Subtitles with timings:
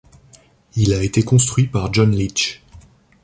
[0.77, 2.63] Il a été construit par John Leech.